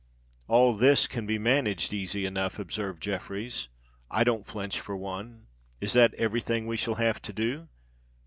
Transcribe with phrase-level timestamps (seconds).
[0.47, 3.67] "All this can be managed easy enough," observed Jeffreys.
[4.09, 5.45] "I don't flinch, for one.
[5.79, 7.67] Is that every thing we shall have to do?"